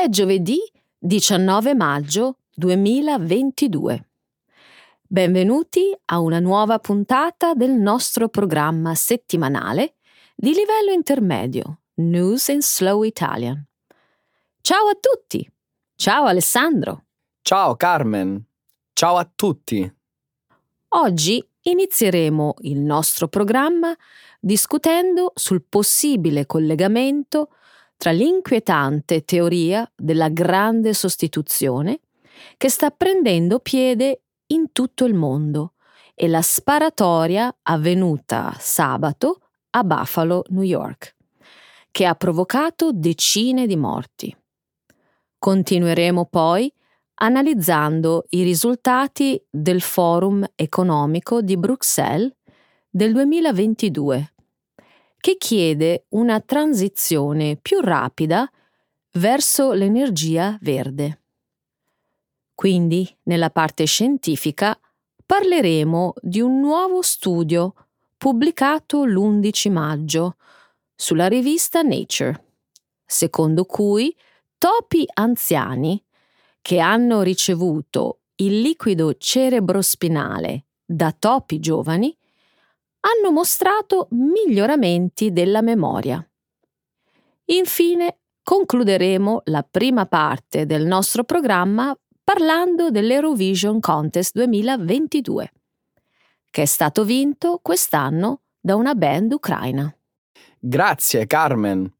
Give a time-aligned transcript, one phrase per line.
[0.00, 0.60] È giovedì
[0.96, 4.08] 19 maggio 2022.
[5.02, 9.96] Benvenuti a una nuova puntata del nostro programma settimanale
[10.36, 13.60] di livello intermedio News in Slow Italian.
[14.60, 15.44] Ciao a tutti!
[15.96, 17.06] Ciao Alessandro!
[17.42, 18.40] Ciao Carmen!
[18.92, 19.96] Ciao a tutti!
[20.90, 23.92] Oggi inizieremo il nostro programma
[24.38, 27.48] discutendo sul possibile collegamento
[27.98, 31.98] tra l'inquietante teoria della grande sostituzione
[32.56, 35.74] che sta prendendo piede in tutto il mondo
[36.14, 41.16] e la sparatoria avvenuta sabato a Buffalo, New York,
[41.90, 44.34] che ha provocato decine di morti.
[45.36, 46.72] Continueremo poi
[47.14, 52.32] analizzando i risultati del Forum economico di Bruxelles
[52.88, 54.34] del 2022,
[55.20, 58.50] che chiede una transizione più rapida
[59.12, 61.22] verso l'energia verde.
[62.54, 64.78] Quindi, nella parte scientifica,
[65.24, 67.74] parleremo di un nuovo studio
[68.16, 70.36] pubblicato l'11 maggio
[70.94, 72.46] sulla rivista Nature,
[73.04, 74.14] secondo cui
[74.58, 76.02] topi anziani
[76.60, 82.17] che hanno ricevuto il liquido cerebrospinale da topi giovani
[83.00, 86.22] hanno mostrato miglioramenti della memoria.
[87.46, 95.52] Infine, concluderemo la prima parte del nostro programma parlando dell'Eurovision Contest 2022,
[96.50, 99.94] che è stato vinto quest'anno da una band ucraina.
[100.58, 101.90] Grazie Carmen.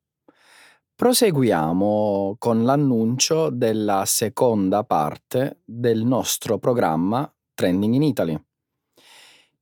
[0.95, 8.48] Proseguiamo con l'annuncio della seconda parte del nostro programma Trending in Italy.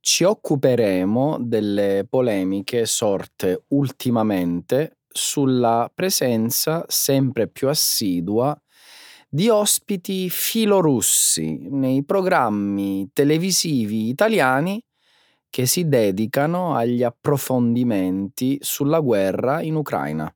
[0.08, 8.56] Ci occuperemo delle polemiche sorte ultimamente sulla presenza sempre più assidua
[9.28, 14.80] di ospiti filorussi nei programmi televisivi italiani
[15.50, 20.32] che si dedicano agli approfondimenti sulla guerra in Ucraina.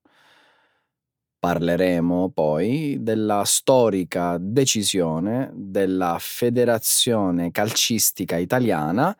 [1.38, 9.16] Parleremo poi della storica decisione della Federazione Calcistica Italiana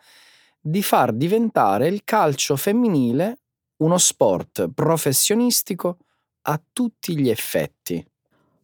[0.61, 3.39] di far diventare il calcio femminile
[3.79, 5.97] uno sport professionistico
[6.43, 8.05] a tutti gli effetti.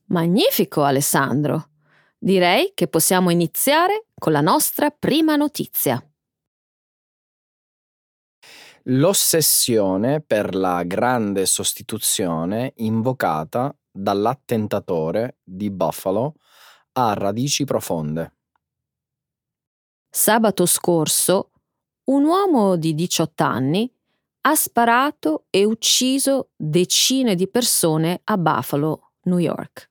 [0.06, 1.70] Magnifico Alessandro!
[2.18, 6.02] Direi che possiamo iniziare con la nostra prima notizia
[8.88, 16.34] l'ossessione per la grande sostituzione invocata dall'attentatore di Buffalo
[16.92, 18.34] ha radici profonde.
[20.08, 21.50] Sabato scorso
[22.06, 23.90] un uomo di 18 anni
[24.42, 29.90] ha sparato e ucciso decine di persone a Buffalo, New York.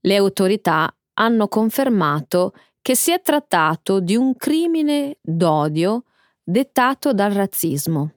[0.00, 6.04] Le autorità hanno confermato che si è trattato di un crimine d'odio
[6.42, 8.12] dettato dal razzismo.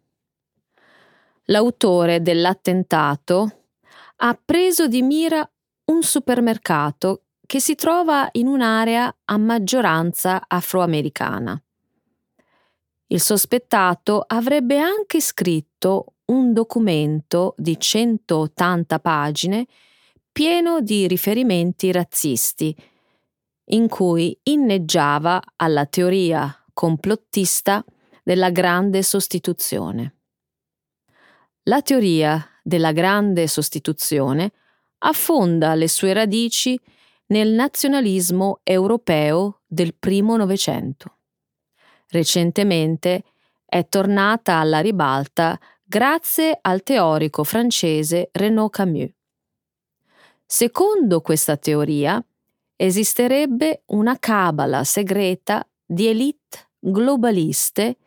[1.46, 3.66] L'autore dell'attentato
[4.18, 5.48] ha preso di mira
[5.86, 11.60] un supermercato che si trova in un'area a maggioranza afroamericana.
[13.12, 19.66] Il sospettato avrebbe anche scritto un documento di 180 pagine
[20.32, 22.76] pieno di riferimenti razzisti,
[23.72, 27.84] in cui inneggiava alla teoria complottista
[28.24, 30.18] della grande sostituzione.
[31.64, 34.52] La teoria della grande sostituzione
[35.00, 36.80] affonda le sue radici
[37.28, 41.16] nel nazionalismo europeo del primo Novecento.
[42.10, 43.24] Recentemente
[43.66, 49.10] è tornata alla ribalta grazie al teorico francese Renaud Camus.
[50.46, 52.24] Secondo questa teoria,
[52.76, 57.98] esisterebbe una cabala segreta di elite globaliste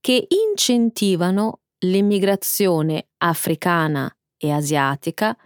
[0.00, 5.36] che incentivano l'immigrazione africana e asiatica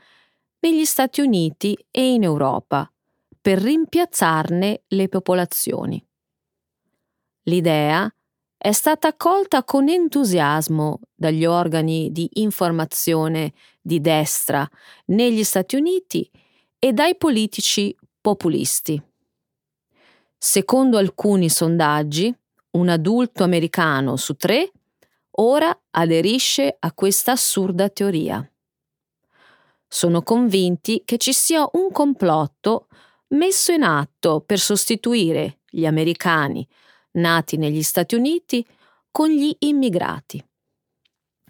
[0.60, 2.88] negli Stati Uniti e in Europa
[3.40, 6.04] per rimpiazzarne le popolazioni.
[7.44, 8.12] L'idea
[8.56, 14.68] è stata accolta con entusiasmo dagli organi di informazione di destra
[15.06, 16.30] negli Stati Uniti
[16.78, 19.02] e dai politici populisti.
[20.36, 22.34] Secondo alcuni sondaggi,
[22.72, 24.70] un adulto americano su tre
[25.32, 28.46] ora aderisce a questa assurda teoria.
[29.88, 32.88] Sono convinti che ci sia un complotto
[33.28, 36.66] messo in atto per sostituire gli americani
[37.12, 38.66] nati negli Stati Uniti
[39.10, 40.44] con gli immigrati.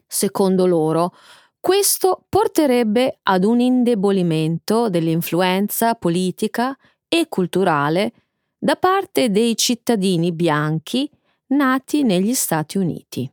[0.06, 1.12] Secondo loro,
[1.60, 6.74] Questo porterebbe ad un indebolimento dell'influenza politica
[7.06, 8.12] e culturale
[8.58, 11.08] da parte dei cittadini bianchi
[11.48, 13.30] nati negli Stati Uniti.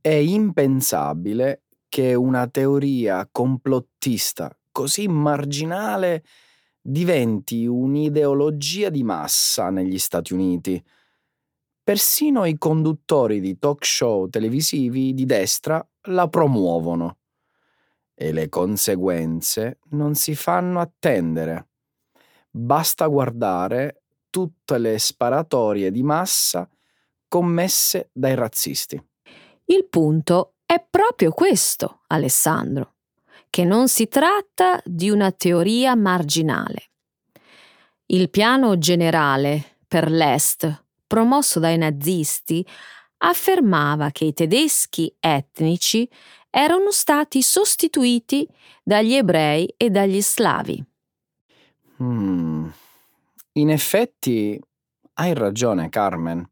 [0.00, 6.24] È impensabile che una teoria complottista così marginale
[6.82, 10.84] diventi un'ideologia di massa negli Stati Uniti.
[11.82, 17.18] Persino i conduttori di talk show televisivi di destra la promuovono
[18.14, 21.68] e le conseguenze non si fanno attendere.
[22.50, 26.68] Basta guardare tutte le sparatorie di massa
[27.28, 29.02] commesse dai razzisti.
[29.66, 32.94] Il punto è proprio questo, Alessandro,
[33.52, 36.92] che non si tratta di una teoria marginale.
[38.06, 42.66] Il piano generale per l'Est, promosso dai nazisti,
[43.18, 46.08] affermava che i tedeschi etnici
[46.48, 48.48] erano stati sostituiti
[48.82, 50.82] dagli ebrei e dagli slavi.
[52.02, 52.68] Mm.
[53.52, 54.58] In effetti
[55.12, 56.50] hai ragione, Carmen.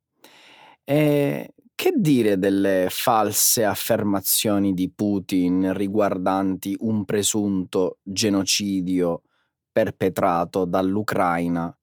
[0.85, 9.23] E che dire delle false affermazioni di Putin riguardanti un presunto genocidio
[9.73, 11.75] perpetrato dall'Ucraina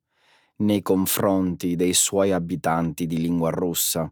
[0.58, 4.08] nei confronti dei suoi abitanti di lingua russa?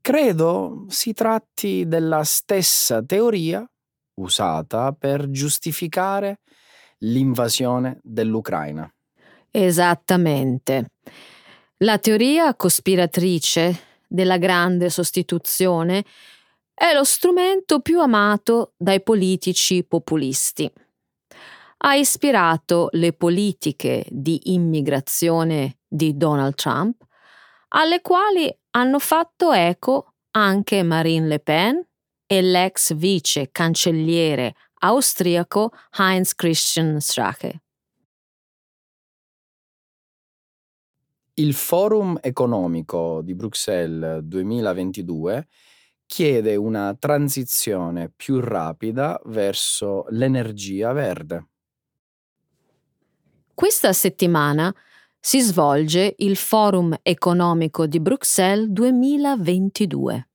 [0.00, 3.64] Credo si tratti della stessa teoria
[4.14, 6.40] usata per giustificare
[7.02, 8.92] l'invasione dell'Ucraina.
[9.52, 10.94] Esattamente.
[11.84, 16.04] La teoria cospiratrice della grande sostituzione
[16.74, 20.70] è lo strumento più amato dai politici populisti.
[21.80, 27.04] Ha ispirato le politiche di immigrazione di Donald Trump,
[27.68, 31.84] alle quali hanno fatto eco anche Marine Le Pen
[32.26, 37.62] e l'ex vice cancelliere austriaco Heinz Christian Strache.
[41.38, 45.46] Il Forum economico di Bruxelles 2022
[46.04, 51.46] chiede una transizione più rapida verso l'energia verde.
[53.54, 54.74] Questa settimana
[55.20, 60.28] si svolge il Forum economico di Bruxelles 2022.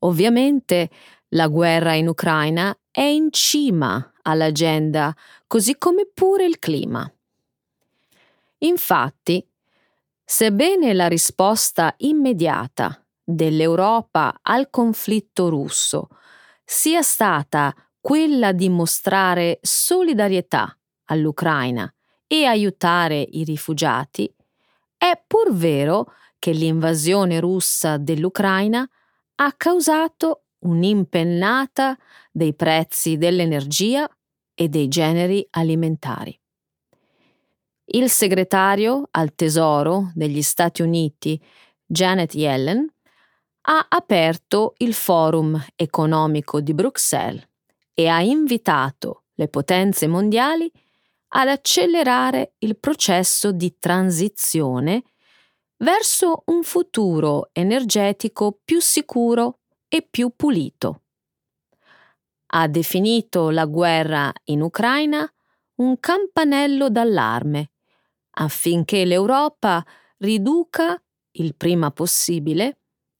[0.00, 0.90] Ovviamente
[1.28, 5.14] la guerra in Ucraina è in cima all'agenda,
[5.46, 7.08] così come pure il clima.
[8.58, 9.46] Infatti,
[10.28, 16.08] Sebbene la risposta immediata dell'Europa al conflitto russo
[16.64, 21.88] sia stata quella di mostrare solidarietà all'Ucraina
[22.26, 24.28] e aiutare i rifugiati,
[24.96, 28.84] è pur vero che l'invasione russa dell'Ucraina
[29.36, 31.96] ha causato un'impennata
[32.32, 34.10] dei prezzi dell'energia
[34.54, 36.36] e dei generi alimentari.
[37.88, 41.40] Il segretario al Tesoro degli Stati Uniti,
[41.86, 42.84] Janet Yellen,
[43.68, 47.48] ha aperto il Forum economico di Bruxelles
[47.94, 50.68] e ha invitato le potenze mondiali
[51.28, 55.04] ad accelerare il processo di transizione
[55.76, 61.02] verso un futuro energetico più sicuro e più pulito.
[62.46, 65.24] Ha definito la guerra in Ucraina
[65.76, 67.70] un campanello d'allarme
[68.38, 69.84] affinché l'Europa
[70.18, 71.00] riduca
[71.32, 72.78] il prima possibile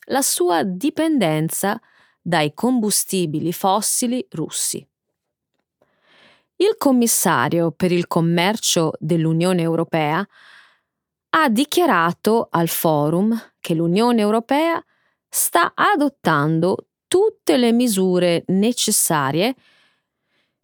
[0.08, 1.80] la sua dipendenza
[2.20, 4.86] dai combustibili fossili russi.
[6.56, 10.26] Il commissario per il commercio dell'Unione Europea
[11.30, 14.82] ha dichiarato al forum che l'Unione Europea
[15.28, 19.54] sta adottando tutte le misure necessarie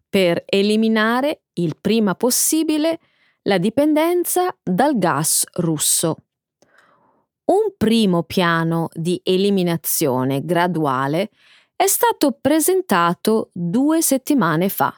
[0.09, 2.99] per eliminare il prima possibile
[3.43, 6.17] la dipendenza dal gas russo.
[7.45, 11.31] Un primo piano di eliminazione graduale
[11.75, 14.95] è stato presentato due settimane fa.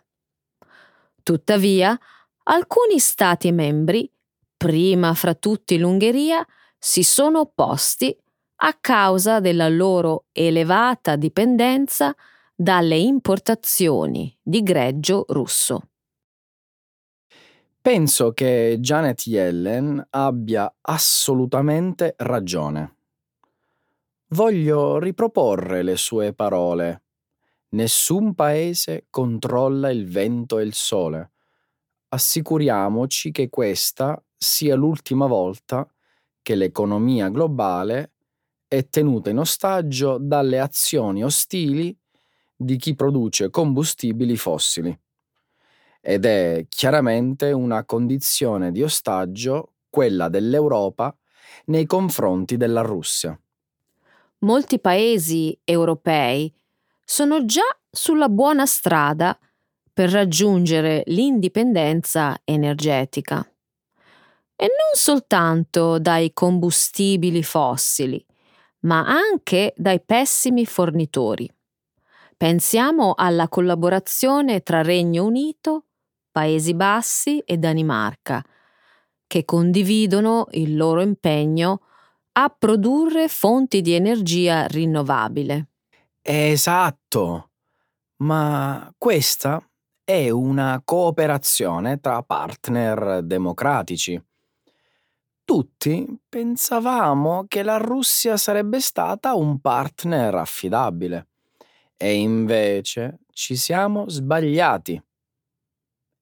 [1.22, 1.98] Tuttavia,
[2.44, 4.10] alcuni Stati membri,
[4.56, 6.46] prima fra tutti l'Ungheria,
[6.78, 8.14] si sono opposti
[8.56, 12.14] a causa della loro elevata dipendenza
[12.54, 15.88] dalle importazioni di greggio russo.
[17.86, 22.96] Penso che Janet Yellen abbia assolutamente ragione.
[24.28, 27.02] Voglio riproporre le sue parole.
[27.72, 31.32] Nessun paese controlla il vento e il sole.
[32.08, 35.86] Assicuriamoci che questa sia l'ultima volta
[36.40, 38.12] che l'economia globale
[38.66, 41.94] è tenuta in ostaggio dalle azioni ostili
[42.56, 44.98] di chi produce combustibili fossili.
[46.06, 51.16] Ed è chiaramente una condizione di ostaggio quella dell'Europa
[51.66, 53.38] nei confronti della Russia.
[54.40, 56.54] Molti paesi europei
[57.02, 59.38] sono già sulla buona strada
[59.94, 63.38] per raggiungere l'indipendenza energetica.
[64.56, 68.22] E non soltanto dai combustibili fossili,
[68.80, 71.50] ma anche dai pessimi fornitori.
[72.36, 75.84] Pensiamo alla collaborazione tra Regno Unito,
[76.34, 78.44] Paesi Bassi e Danimarca,
[79.24, 81.82] che condividono il loro impegno
[82.32, 85.68] a produrre fonti di energia rinnovabile.
[86.20, 87.50] Esatto,
[88.16, 89.64] ma questa
[90.02, 94.20] è una cooperazione tra partner democratici.
[95.44, 101.28] Tutti pensavamo che la Russia sarebbe stata un partner affidabile
[101.96, 105.00] e invece ci siamo sbagliati.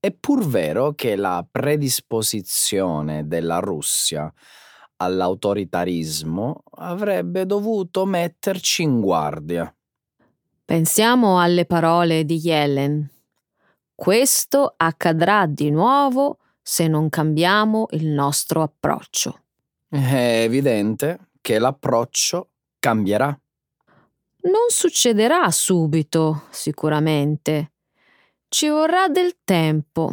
[0.04, 4.32] È pur vero che la predisposizione della Russia
[4.96, 9.72] all'autoritarismo avrebbe dovuto metterci in guardia.
[10.64, 13.08] Pensiamo alle parole di Yellen.
[13.94, 19.44] Questo accadrà di nuovo se non cambiamo il nostro approccio.
[19.88, 22.48] È evidente che l'approccio
[22.80, 23.26] cambierà.
[23.26, 27.71] Non succederà subito, sicuramente.
[28.52, 30.12] Ci vorrà del tempo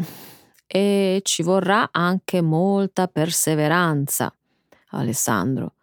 [0.65, 4.34] e ci vorrà anche molta perseveranza,
[4.91, 5.74] Alessandro.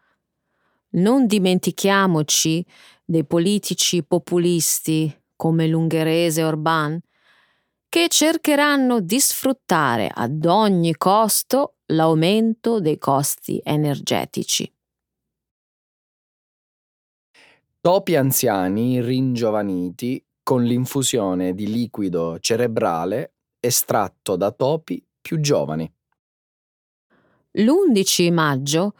[0.93, 2.65] Non dimentichiamoci
[3.05, 6.99] dei politici populisti come l'ungherese Orbán
[7.91, 14.73] che cercheranno di sfruttare ad ogni costo l'aumento dei costi energetici.
[17.83, 25.93] Topi anziani ringiovaniti con l'infusione di liquido cerebrale estratto da topi più giovani.
[27.51, 28.95] L'11 maggio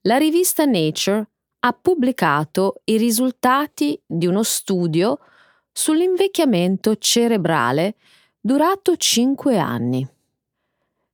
[0.00, 1.24] la rivista Nature
[1.60, 5.20] ha pubblicato i risultati di uno studio
[5.70, 7.94] sull'invecchiamento cerebrale
[8.40, 10.04] durato 5 anni.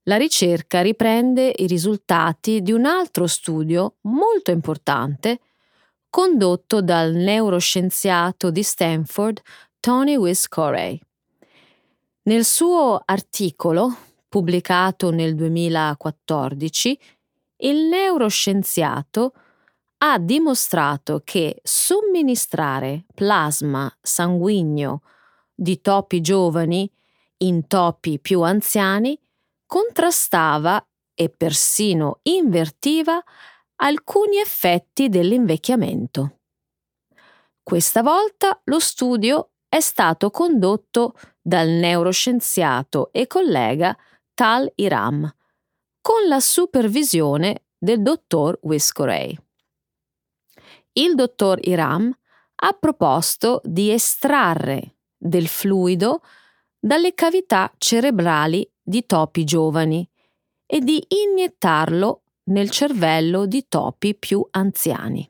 [0.04, 5.40] La ricerca riprende i risultati di un altro studio molto importante
[6.08, 9.42] condotto dal neuroscienziato di Stanford
[9.84, 10.98] Tony Wiscorey.
[12.22, 13.94] Nel suo articolo,
[14.30, 16.98] pubblicato nel 2014,
[17.56, 19.34] il neuroscienziato
[19.98, 25.02] ha dimostrato che somministrare plasma sanguigno
[25.54, 26.90] di topi giovani
[27.42, 29.20] in topi più anziani
[29.66, 33.22] contrastava e persino invertiva
[33.76, 36.38] alcuni effetti dell'invecchiamento.
[37.62, 43.98] Questa volta lo studio è stato condotto dal neuroscienziato e collega
[44.32, 45.28] Tal Iram,
[46.00, 49.36] con la supervisione del dottor Wiscorey.
[50.92, 52.08] Il dottor Iram
[52.54, 56.22] ha proposto di estrarre del fluido
[56.78, 60.08] dalle cavità cerebrali di topi giovani
[60.66, 65.28] e di iniettarlo nel cervello di topi più anziani.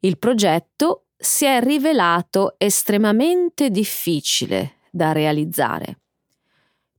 [0.00, 6.00] Il progetto si è rivelato estremamente difficile da realizzare.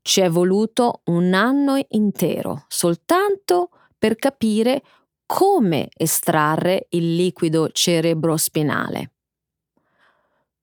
[0.01, 4.81] Ci è voluto un anno intero soltanto per capire
[5.25, 9.11] come estrarre il liquido cerebrospinale.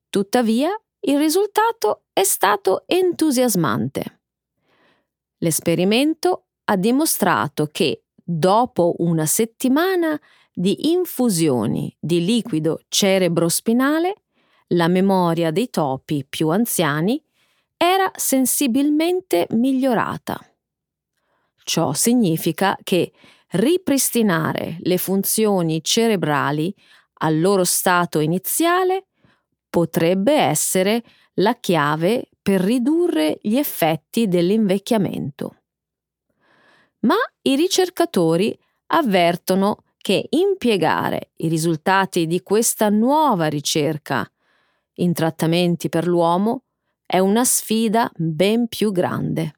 [0.09, 4.21] Tuttavia, il risultato è stato entusiasmante.
[5.39, 10.19] L'esperimento ha dimostrato che dopo una settimana
[10.53, 14.15] di infusioni di liquido cerebrospinale,
[14.69, 17.23] la memoria dei topi più anziani
[17.77, 20.39] era sensibilmente migliorata.
[21.65, 23.13] Ciò significa che
[23.53, 26.75] ripristinare le funzioni cerebrali
[27.23, 29.07] al loro stato iniziale
[29.69, 31.03] potrebbe essere
[31.35, 35.57] la chiave per ridurre gli effetti dell'invecchiamento.
[37.01, 38.57] Ma i ricercatori
[38.89, 44.29] avvertono che impiegare i risultati di questa nuova ricerca
[44.95, 46.65] in trattamenti per l'uomo
[47.05, 49.55] è una sfida ben più grande.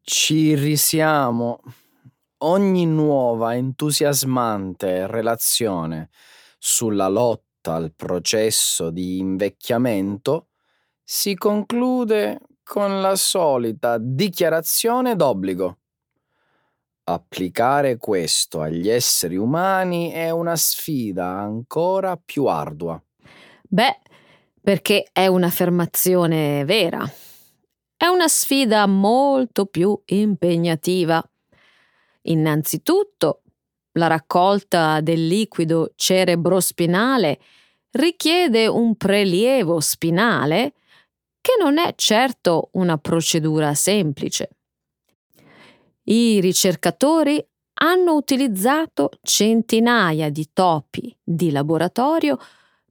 [0.00, 1.60] Ci risiamo.
[2.38, 6.10] Ogni nuova entusiasmante relazione
[6.58, 10.48] sulla lotta al processo di invecchiamento
[11.02, 15.78] si conclude con la solita dichiarazione d'obbligo.
[17.06, 22.98] Applicare questo agli esseri umani è una sfida ancora più ardua.
[23.60, 24.00] Beh,
[24.62, 27.06] perché è un'affermazione vera.
[27.94, 31.22] È una sfida molto più impegnativa.
[32.22, 33.42] Innanzitutto,
[33.92, 37.38] la raccolta del liquido cerebrospinale
[37.90, 40.72] richiede un prelievo spinale
[41.42, 44.53] che non è certo una procedura semplice.
[46.04, 47.42] I ricercatori
[47.76, 52.38] hanno utilizzato centinaia di topi di laboratorio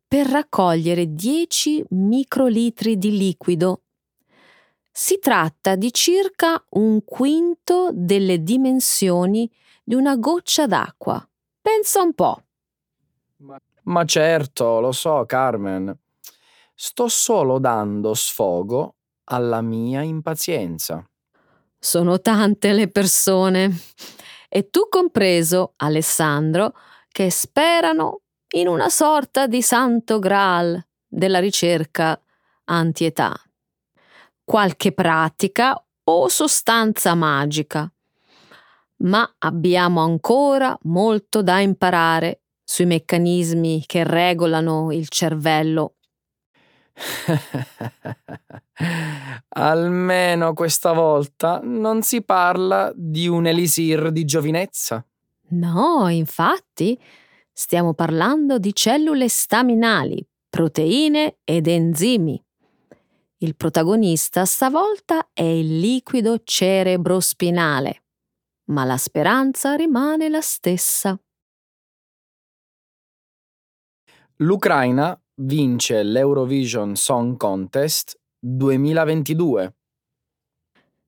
[0.08, 3.82] per raccogliere 10 microlitri di liquido.
[4.92, 9.50] Si tratta di circa un quinto delle dimensioni
[9.84, 11.28] di una goccia d'acqua.
[11.62, 12.44] Pensa un po'.
[13.84, 15.98] Ma certo, lo so, Carmen.
[16.74, 21.06] Sto solo dando sfogo alla mia impazienza.
[21.86, 23.70] Sono tante le persone,
[24.48, 26.74] e tu compreso, Alessandro,
[27.10, 28.22] che sperano
[28.56, 32.18] in una sorta di santo graal della ricerca
[32.70, 33.38] antietà.
[34.46, 37.92] Qualche pratica o sostanza magica.
[39.00, 45.96] Ma abbiamo ancora molto da imparare sui meccanismi che regolano il cervello.
[49.50, 55.06] Almeno questa volta non si parla di un elisir di giovinezza.
[55.50, 57.00] No, infatti,
[57.52, 62.44] stiamo parlando di cellule staminali, proteine ed enzimi.
[63.38, 68.04] Il protagonista stavolta è il liquido cerebrospinale,
[68.66, 71.16] ma la speranza rimane la stessa.
[74.38, 79.74] L'Ucraina vince l'Eurovision Song Contest 2022.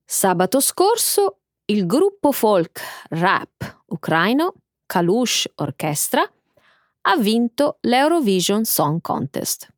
[0.04, 2.80] Sabato scorso il gruppo folk
[3.10, 4.54] rap ucraino
[4.86, 6.28] Kalush Orchestra
[7.08, 9.72] ha vinto l'Eurovision Song Contest.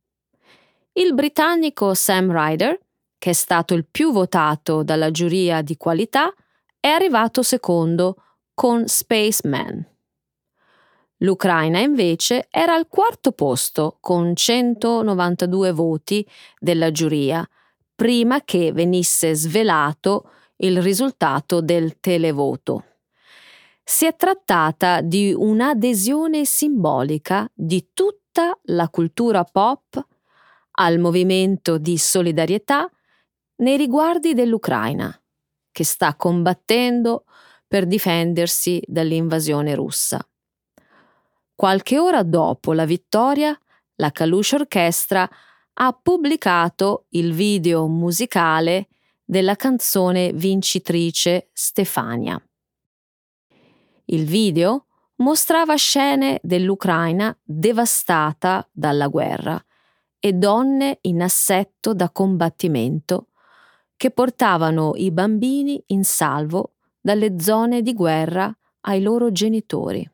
[0.93, 2.79] Il britannico Sam Ryder,
[3.17, 6.33] che è stato il più votato dalla giuria di qualità,
[6.79, 8.15] è arrivato secondo
[8.53, 9.98] con Spaceman.
[11.21, 16.25] L'Ucraina invece era al quarto posto con 192 voti
[16.59, 17.47] della giuria,
[17.93, 22.85] prima che venisse svelato il risultato del televoto.
[23.83, 30.05] Si è trattata di un'adesione simbolica di tutta la cultura pop
[30.71, 32.89] al movimento di solidarietà
[33.57, 35.13] nei riguardi dell'Ucraina,
[35.71, 37.25] che sta combattendo
[37.67, 40.25] per difendersi dall'invasione russa.
[41.59, 43.53] Qualche ora dopo la vittoria,
[43.95, 45.29] la Kalush Orchestra
[45.73, 48.87] ha pubblicato il video musicale
[49.25, 52.41] della canzone vincitrice Stefania.
[54.05, 59.61] Il video mostrava scene dell'Ucraina devastata dalla guerra
[60.17, 63.31] e donne in assetto da combattimento
[63.97, 68.49] che portavano i bambini in salvo dalle zone di guerra
[68.83, 70.09] ai loro genitori.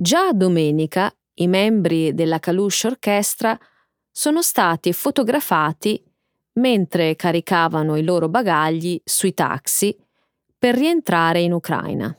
[0.00, 3.58] Già domenica i membri della Kalush Orchestra
[4.08, 6.00] sono stati fotografati
[6.60, 9.96] mentre caricavano i loro bagagli sui taxi
[10.56, 12.16] per rientrare in Ucraina.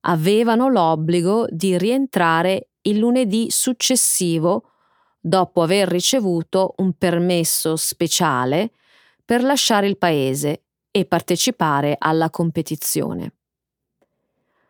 [0.00, 4.72] Avevano l'obbligo di rientrare il lunedì successivo
[5.20, 8.72] dopo aver ricevuto un permesso speciale
[9.24, 13.34] per lasciare il paese e partecipare alla competizione.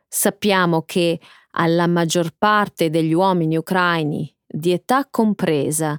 [0.06, 1.18] Sappiamo che
[1.52, 5.98] alla maggior parte degli uomini ucraini di età compresa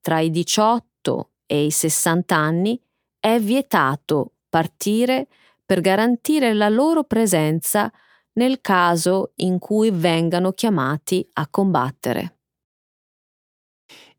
[0.00, 2.80] tra i 18 e i 60 anni
[3.18, 5.28] è vietato partire
[5.64, 7.92] per garantire la loro presenza
[8.34, 12.36] nel caso in cui vengano chiamati a combattere.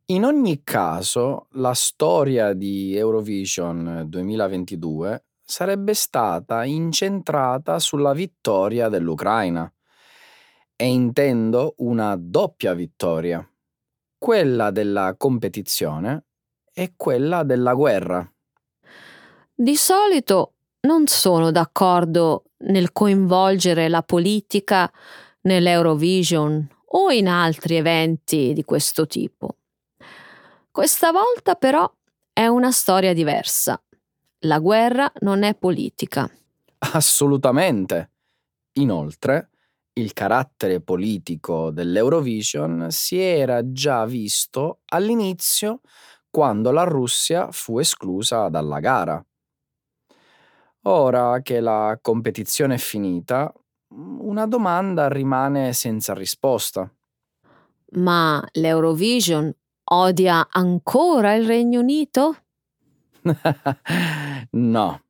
[0.07, 9.71] In ogni caso, la storia di Eurovision 2022 sarebbe stata incentrata sulla vittoria dell'Ucraina
[10.81, 13.45] e intendo una doppia vittoria,
[14.17, 16.23] quella della competizione
[16.73, 18.25] e quella della guerra.
[19.53, 20.53] Di solito
[20.87, 24.89] non sono d'accordo nel coinvolgere la politica
[25.41, 29.57] nell'Eurovision o in altri eventi di questo tipo.
[30.71, 31.91] Questa volta però
[32.31, 33.83] è una storia diversa.
[34.43, 36.31] La guerra non è politica.
[36.93, 38.11] Assolutamente.
[38.75, 39.49] Inoltre,
[39.99, 45.81] il carattere politico dell'Eurovision si era già visto all'inizio
[46.29, 49.23] quando la Russia fu esclusa dalla gara.
[50.83, 53.53] Ora che la competizione è finita,
[53.89, 56.89] una domanda rimane senza risposta.
[57.93, 59.53] Ma l'Eurovision
[59.91, 62.38] odia ancora il Regno Unito?
[64.51, 65.01] no.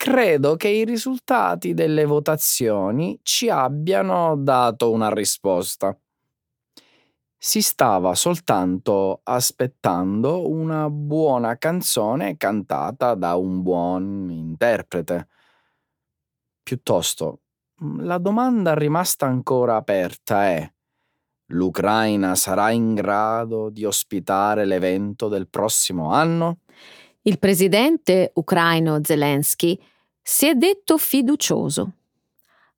[0.00, 5.94] Credo che i risultati delle votazioni ci abbiano dato una risposta.
[7.40, 15.26] Si stava soltanto aspettando una buona canzone cantata da un buon interprete.
[16.62, 17.40] Piuttosto,
[18.00, 20.70] la domanda rimasta ancora aperta è
[21.52, 26.60] l'Ucraina sarà in grado di ospitare l'evento del prossimo anno?
[27.22, 29.78] Il presidente ucraino Zelensky
[30.22, 31.92] si è detto fiducioso.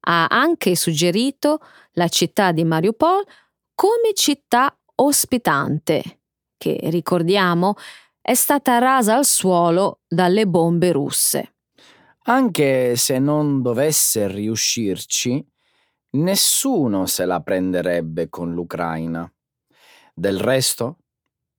[0.00, 1.60] Ha anche suggerito
[1.92, 3.24] la città di Mariupol
[3.74, 6.20] come città ospitante,
[6.56, 7.74] che ricordiamo
[8.20, 11.54] è stata rasa al suolo dalle bombe russe.
[12.24, 15.44] Anche se non dovesse riuscirci,
[16.10, 19.30] nessuno se la prenderebbe con l'Ucraina.
[20.14, 20.98] Del resto,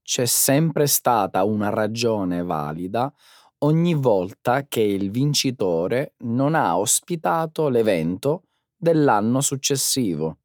[0.03, 3.11] c'è sempre stata una ragione valida
[3.59, 10.40] ogni volta che il vincitore non ha ospitato l'evento dell'anno successivo.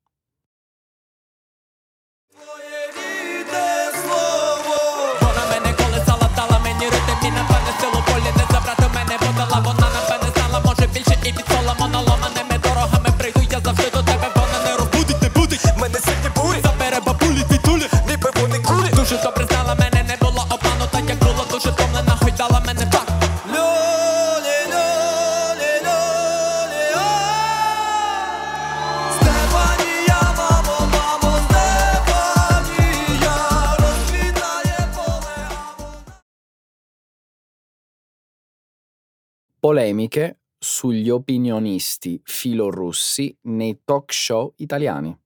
[39.60, 45.16] Polemiche sugli opinionisti filorussi nei talk show italiani.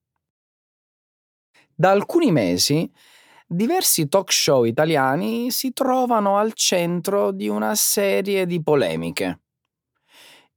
[1.75, 2.91] Da alcuni mesi
[3.53, 9.41] diversi talk show italiani si trovano al centro di una serie di polemiche.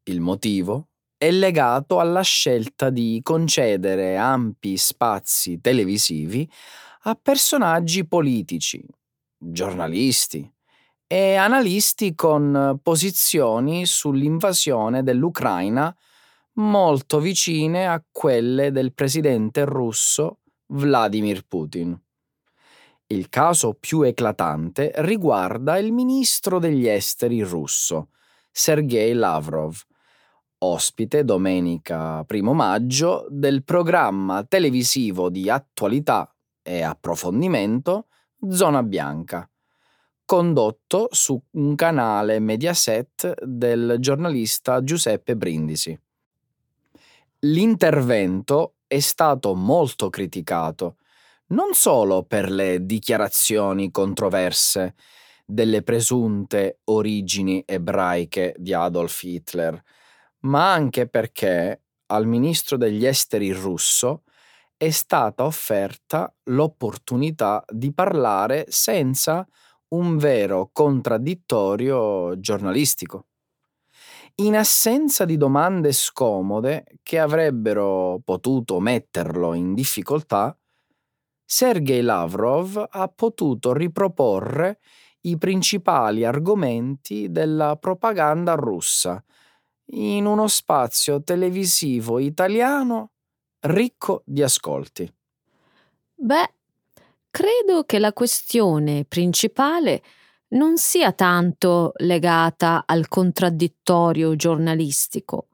[0.04, 6.48] Il motivo è legato alla scelta di concedere ampi spazi televisivi
[7.06, 8.86] a personaggi politici,
[9.38, 10.48] giornalisti,
[11.08, 15.96] e analisti con posizioni sull'invasione dell'Ucraina
[16.54, 22.00] molto vicine a quelle del presidente russo Vladimir Putin.
[23.14, 28.10] Il caso più eclatante riguarda il ministro degli esteri russo,
[28.52, 29.80] Sergei Lavrov,
[30.58, 38.08] ospite domenica 1 maggio del programma televisivo di attualità e approfondimento
[38.50, 39.48] Zona Bianca
[40.26, 45.96] condotto su un canale Mediaset del giornalista Giuseppe Brindisi.
[47.42, 50.96] L'intervento è stato molto criticato,
[51.48, 54.96] non solo per le dichiarazioni controverse
[55.46, 59.82] delle presunte origini ebraiche di Adolf Hitler,
[60.42, 64.24] ma anche perché al ministro degli esteri russo
[64.78, 69.46] è stata offerta l'opportunità di parlare senza
[69.90, 73.28] un vero contraddittorio giornalistico.
[74.36, 80.58] In assenza di domande scomode che avrebbero potuto metterlo in difficoltà,
[81.56, 84.80] Sergei Lavrov ha potuto riproporre
[85.22, 89.24] i principali argomenti della propaganda russa
[89.92, 93.12] in uno spazio televisivo italiano
[93.60, 95.14] ricco di ascolti.
[96.16, 96.54] Beh,
[97.30, 100.04] Credo che la questione principale
[100.50, 105.50] non sia tanto legata al contraddittorio giornalistico,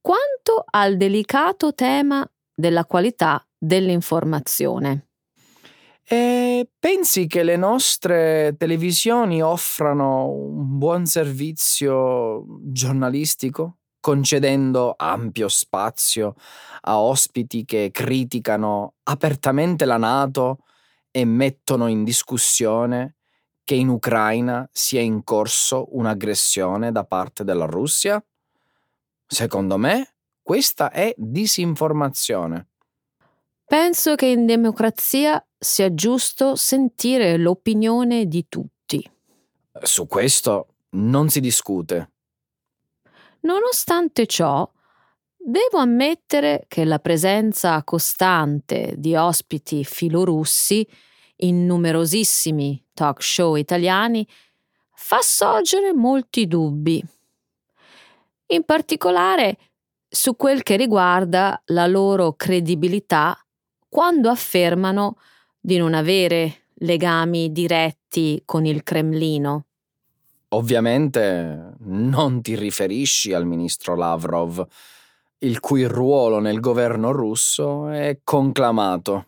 [0.00, 5.11] quanto al delicato tema della qualità dell'informazione.
[6.04, 16.34] E pensi che le nostre televisioni offrano un buon servizio giornalistico, concedendo ampio spazio
[16.82, 20.64] a ospiti che criticano apertamente la Nato
[21.10, 23.16] e mettono in discussione
[23.64, 28.22] che in Ucraina sia in corso un'aggressione da parte della Russia?
[29.26, 32.71] Secondo me questa è disinformazione.
[33.72, 39.10] Penso che in democrazia sia giusto sentire l'opinione di tutti.
[39.80, 42.10] Su questo non si discute.
[43.40, 44.70] Nonostante ciò,
[45.44, 50.86] Devo ammettere che la presenza costante di ospiti filorussi
[51.38, 54.24] in numerosissimi talk show italiani
[54.94, 57.04] fa sorgere molti dubbi,
[58.46, 59.58] in particolare
[60.08, 63.41] su quel che riguarda la loro credibilità
[63.92, 65.18] quando affermano
[65.60, 69.66] di non avere legami diretti con il Cremlino.
[70.54, 74.66] Ovviamente non ti riferisci al ministro Lavrov,
[75.40, 79.26] il cui ruolo nel governo russo è conclamato.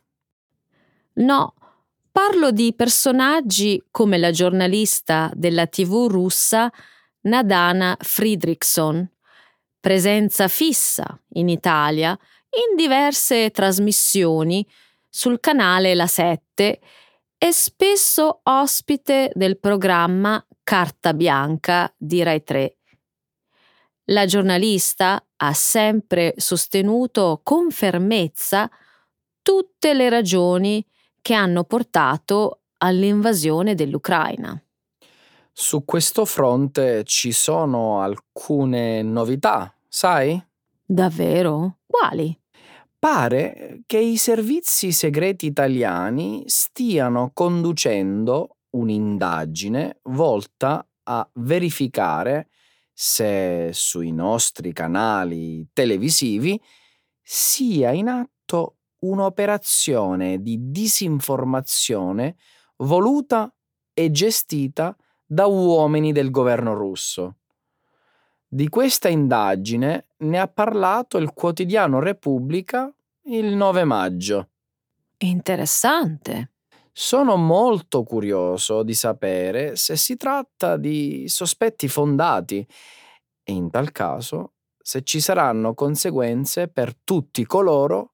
[1.16, 1.52] No,
[2.10, 6.72] parlo di personaggi come la giornalista della TV russa
[7.24, 9.06] Nadana Friedrichson,
[9.78, 12.18] presenza fissa in Italia
[12.54, 14.66] in diverse trasmissioni
[15.08, 16.80] sul canale La 7
[17.36, 22.76] e spesso ospite del programma Carta Bianca di Rai 3.
[24.08, 28.70] La giornalista ha sempre sostenuto con fermezza
[29.42, 30.84] tutte le ragioni
[31.20, 34.58] che hanno portato all'invasione dell'Ucraina.
[35.52, 40.42] Su questo fronte ci sono alcune novità, sai?
[40.84, 41.78] Davvero?
[41.86, 42.36] Quali?
[43.04, 52.48] Pare che i servizi segreti italiani stiano conducendo un'indagine volta a verificare
[52.94, 56.58] se sui nostri canali televisivi
[57.20, 62.36] sia in atto un'operazione di disinformazione
[62.76, 63.54] voluta
[63.92, 67.36] e gestita da uomini del governo russo.
[68.48, 72.92] Di questa indagine ne ha parlato il quotidiano Repubblica
[73.26, 74.48] il 9 maggio.
[75.18, 76.50] Interessante.
[76.92, 82.66] Sono molto curioso di sapere se si tratta di sospetti fondati
[83.42, 88.12] e in tal caso se ci saranno conseguenze per tutti coloro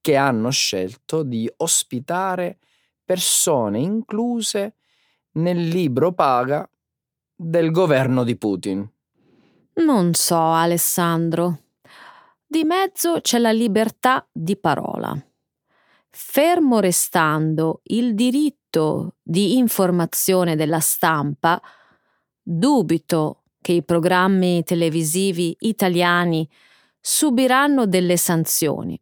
[0.00, 2.58] che hanno scelto di ospitare
[3.04, 4.76] persone incluse
[5.32, 6.68] nel libro paga
[7.34, 8.93] del governo di Putin.
[9.76, 11.62] Non so, Alessandro.
[12.46, 15.16] Di mezzo c'è la libertà di parola.
[16.10, 21.60] Fermo restando il diritto di informazione della stampa,
[22.40, 26.48] dubito che i programmi televisivi italiani
[27.00, 29.00] subiranno delle sanzioni,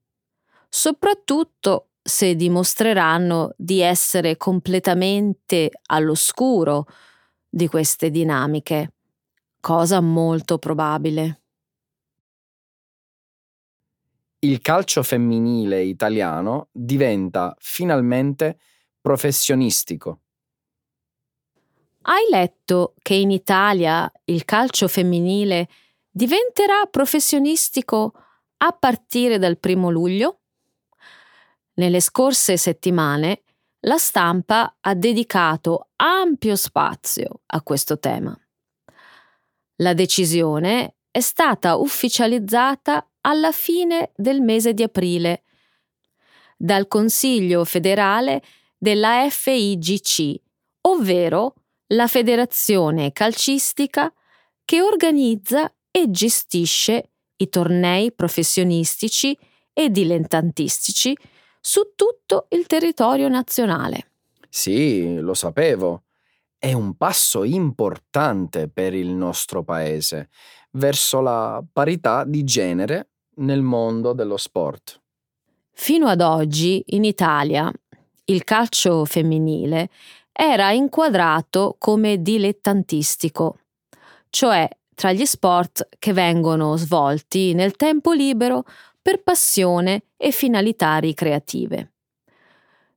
[0.70, 6.86] soprattutto se dimostreranno di essere completamente all'oscuro
[7.46, 8.94] di queste dinamiche,
[9.62, 11.40] cosa molto probabile.
[14.40, 18.58] Il calcio femminile italiano diventa finalmente
[19.00, 20.22] professionistico.
[22.02, 25.68] Hai letto che in Italia il calcio femminile
[26.10, 28.14] diventerà professionistico
[28.56, 30.40] a partire dal primo luglio?
[31.74, 33.42] Nelle scorse settimane
[33.84, 38.36] la stampa ha dedicato ampio spazio a questo tema.
[39.82, 45.42] La decisione è stata ufficializzata alla fine del mese di aprile
[46.56, 48.42] dal Consiglio federale
[48.78, 50.40] della FIGC,
[50.82, 51.54] ovvero
[51.88, 54.12] la federazione calcistica
[54.64, 59.36] che organizza e gestisce i tornei professionistici
[59.72, 61.16] e dilettantistici
[61.60, 64.10] su tutto il territorio nazionale.
[64.48, 66.04] Sì, lo sapevo.
[66.64, 70.28] È un passo importante per il nostro paese
[70.74, 75.02] verso la parità di genere nel mondo dello sport.
[75.72, 77.68] Fino ad oggi in Italia
[78.26, 79.88] il calcio femminile
[80.30, 83.58] era inquadrato come dilettantistico,
[84.30, 88.62] cioè tra gli sport che vengono svolti nel tempo libero
[89.02, 91.94] per passione e finalità ricreative.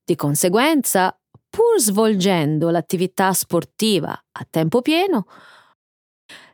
[0.03, 1.19] Di conseguenza,
[1.55, 5.25] pur svolgendo l'attività sportiva a tempo pieno,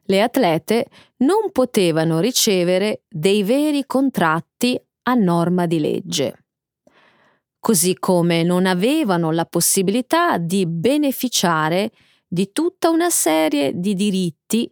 [0.04, 0.86] le atlete
[1.18, 6.46] non potevano ricevere dei veri contratti a norma di legge,
[7.60, 11.90] così come non avevano la possibilità di beneficiare
[12.28, 14.72] di tutta una serie di diritti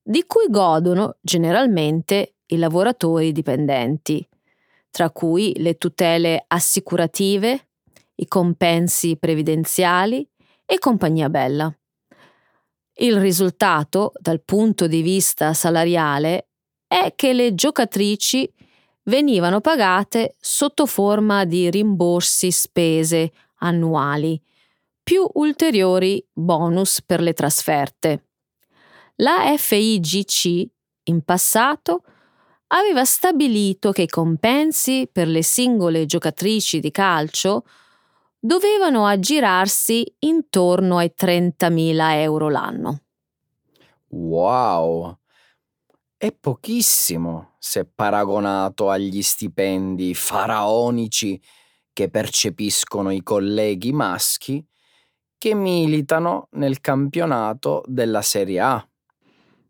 [0.00, 4.24] di cui godono generalmente i lavoratori dipendenti,
[4.90, 7.65] tra cui le tutele assicurative,
[8.16, 10.28] i compensi previdenziali
[10.64, 11.74] e compagnia bella.
[12.98, 16.48] Il risultato, dal punto di vista salariale,
[16.86, 18.50] è che le giocatrici
[19.04, 24.40] venivano pagate sotto forma di rimborsi spese annuali,
[25.02, 28.28] più ulteriori bonus per le trasferte.
[29.16, 30.66] La FIGC
[31.04, 32.02] in passato
[32.68, 37.64] aveva stabilito che i compensi per le singole giocatrici di calcio
[38.46, 43.00] dovevano aggirarsi intorno ai 30.000 euro l'anno.
[44.10, 45.18] Wow!
[46.16, 51.40] È pochissimo se paragonato agli stipendi faraonici
[51.92, 54.64] che percepiscono i colleghi maschi
[55.36, 58.88] che militano nel campionato della Serie A.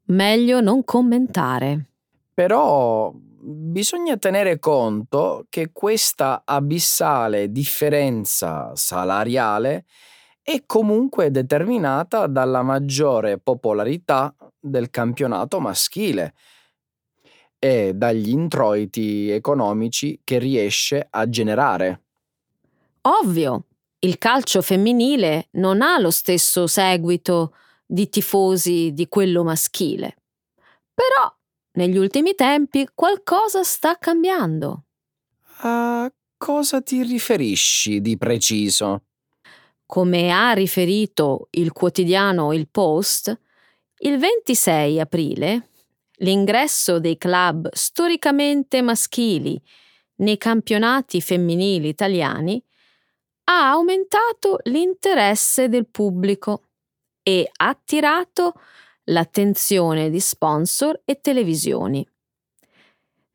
[0.08, 1.92] Meglio non commentare.
[2.34, 3.12] Però
[3.48, 9.84] bisogna tenere conto che questa abissale differenza salariale
[10.42, 16.34] è comunque determinata dalla maggiore popolarità del campionato maschile
[17.58, 22.02] e dagli introiti economici che riesce a generare.
[23.02, 23.66] Ovvio,
[24.00, 27.54] il calcio femminile non ha lo stesso seguito
[27.86, 30.16] di tifosi di quello maschile.
[30.92, 31.32] Però
[31.76, 34.84] negli ultimi tempi qualcosa sta cambiando.
[35.60, 39.04] A cosa ti riferisci di preciso?
[39.86, 43.38] Come ha riferito il quotidiano Il Post,
[43.98, 45.68] il 26 aprile
[46.20, 49.60] l'ingresso dei club storicamente maschili
[50.16, 52.62] nei campionati femminili italiani
[53.44, 56.68] ha aumentato l'interesse del pubblico
[57.22, 58.54] e attirato
[59.06, 62.06] l'attenzione di sponsor e televisioni.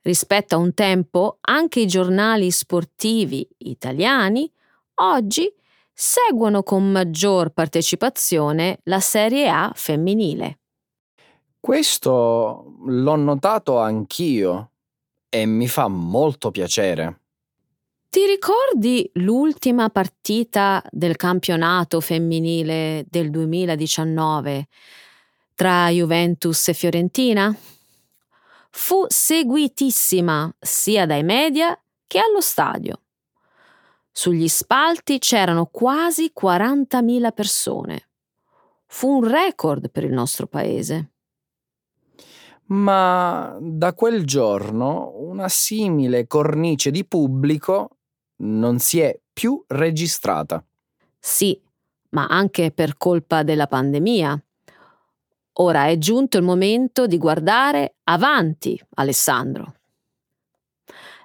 [0.01, 4.51] Rispetto a un tempo, anche i giornali sportivi italiani
[4.95, 5.53] oggi
[5.93, 10.59] seguono con maggior partecipazione la Serie A femminile.
[11.59, 14.71] Questo l'ho notato anch'io
[15.29, 17.19] e mi fa molto piacere.
[18.09, 24.67] Ti ricordi l'ultima partita del campionato femminile del 2019
[25.61, 27.55] tra Juventus e Fiorentina?
[28.71, 33.01] Fu seguitissima sia dai media che allo stadio.
[34.11, 38.09] Sugli spalti c'erano quasi 40.000 persone.
[38.87, 41.11] Fu un record per il nostro paese.
[42.69, 47.97] Ma da quel giorno una simile cornice di pubblico
[48.37, 50.65] non si è più registrata.
[51.19, 51.61] Sì,
[52.09, 54.43] ma anche per colpa della pandemia.
[55.61, 59.75] Ora è giunto il momento di guardare avanti, Alessandro.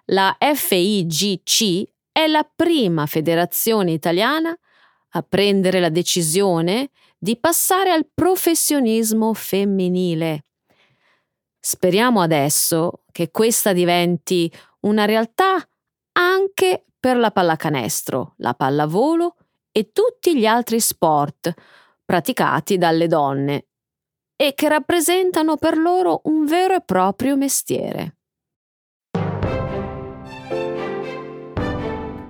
[0.07, 4.55] La FIGC è la prima federazione italiana
[5.11, 10.45] a prendere la decisione di passare al professionismo femminile.
[11.59, 15.67] Speriamo adesso che questa diventi una realtà
[16.13, 19.37] anche per la pallacanestro, la pallavolo
[19.73, 21.55] e tutti gli altri sport
[22.05, 23.65] praticati dalle donne
[24.37, 28.17] e che rappresentano per loro un vero e proprio mestiere.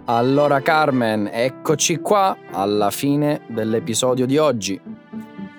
[0.09, 4.81] Allora Carmen, eccoci qua alla fine dell'episodio di oggi.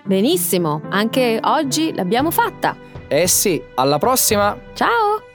[0.04, 2.78] Benissimo, anche oggi l'abbiamo fatta.
[3.10, 4.58] Eh sì, alla prossima!
[4.74, 5.27] Ciao!